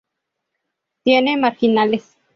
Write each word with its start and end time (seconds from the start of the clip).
Tiene 1.03 1.37
marginales. 1.37 2.15